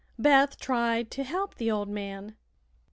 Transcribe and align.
Beth 0.17 0.59
tried 0.59 1.11
to 1.11 1.23
help 1.23 1.53
the 1.53 1.69
old 1.69 1.87
man. 1.87 2.35